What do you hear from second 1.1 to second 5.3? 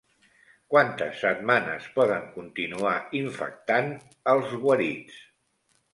setmanes poden continuar infectant els guarits?